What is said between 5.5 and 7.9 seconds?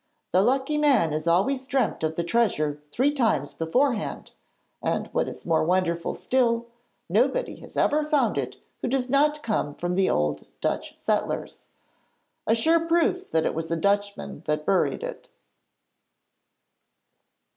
wonderful still, nobody has